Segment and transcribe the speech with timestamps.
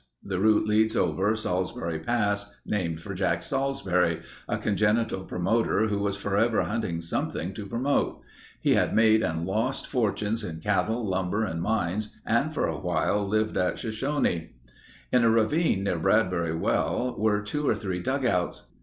[0.23, 6.63] The route leads over Salsbury Pass, named for Jack Salsbury—a congenital promoter who was forever
[6.63, 8.19] hunting something to promote.
[8.59, 13.27] He had made and lost fortunes in cattle, lumber, and mines and for a while
[13.27, 14.55] lived at Shoshone.
[15.11, 18.63] In a ravine near Bradbury Well were two or three dugouts.